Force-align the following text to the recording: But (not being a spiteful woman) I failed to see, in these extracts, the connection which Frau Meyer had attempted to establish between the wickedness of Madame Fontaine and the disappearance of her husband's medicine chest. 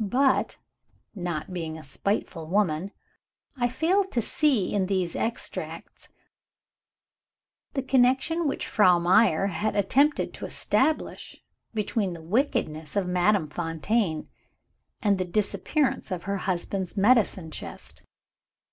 But 0.00 0.58
(not 1.14 1.52
being 1.52 1.78
a 1.78 1.84
spiteful 1.84 2.48
woman) 2.48 2.90
I 3.56 3.68
failed 3.68 4.10
to 4.10 4.22
see, 4.22 4.74
in 4.74 4.86
these 4.86 5.14
extracts, 5.14 6.08
the 7.74 7.82
connection 7.84 8.48
which 8.48 8.66
Frau 8.66 8.98
Meyer 8.98 9.46
had 9.46 9.76
attempted 9.76 10.34
to 10.34 10.46
establish 10.46 11.40
between 11.74 12.12
the 12.12 12.22
wickedness 12.22 12.96
of 12.96 13.06
Madame 13.06 13.48
Fontaine 13.48 14.28
and 15.00 15.16
the 15.16 15.24
disappearance 15.24 16.10
of 16.10 16.24
her 16.24 16.38
husband's 16.38 16.96
medicine 16.96 17.52
chest. 17.52 18.02